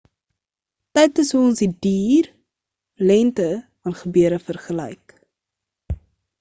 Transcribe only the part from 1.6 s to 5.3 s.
die duur lengte van gebeure vergelyk